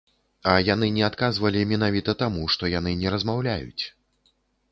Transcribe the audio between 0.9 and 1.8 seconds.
не адказвалі